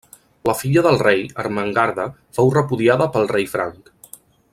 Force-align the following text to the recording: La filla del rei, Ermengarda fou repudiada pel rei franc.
La 0.49 0.53
filla 0.59 0.81
del 0.85 0.95
rei, 1.01 1.21
Ermengarda 1.43 2.07
fou 2.39 2.49
repudiada 2.57 3.09
pel 3.17 3.29
rei 3.37 3.47
franc. 3.53 3.93